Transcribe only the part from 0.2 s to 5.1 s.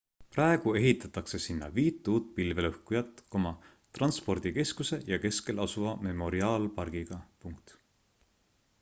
praegu ehitatakse sinna viit uut pilvelõhkujat transpordikeskuse